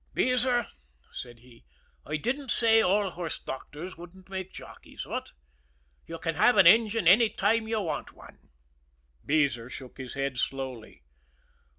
"Beezer," 0.15 0.65
said 1.11 1.41
he, 1.41 1.63
"I 2.07 2.17
didn't 2.17 2.49
say 2.49 2.81
all 2.81 3.11
horse 3.11 3.37
doctors 3.37 3.97
wouldn't 3.97 4.29
make 4.29 4.51
jockeys 4.51 5.05
what? 5.05 5.29
You 6.07 6.17
can 6.17 6.33
have 6.33 6.57
an 6.57 6.65
engine 6.65 7.07
any 7.07 7.29
time 7.29 7.67
you 7.67 7.81
want 7.83 8.11
one." 8.11 8.49
Beezer 9.23 9.69
shook 9.69 9.99
his 9.99 10.15
head 10.15 10.39
slowly. 10.39 11.03